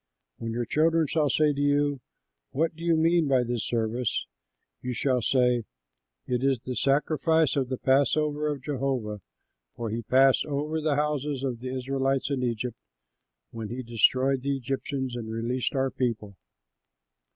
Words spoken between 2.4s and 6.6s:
'What do you mean by this service?' you shall say, 'It is